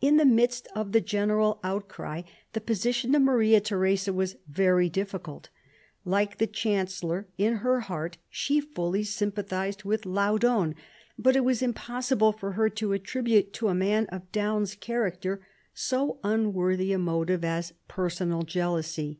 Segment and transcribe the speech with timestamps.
[0.00, 2.22] In the midst of the general outcry,
[2.52, 5.48] the position of Maria Theresa was very difficult.
[6.04, 10.76] Like the chancellor, in her heart she fully sympathised with Laudon;
[11.18, 15.44] but it was impossible for her to attribute to a man of Daun's character
[15.74, 19.18] so unworthy a motive as personal jealousy.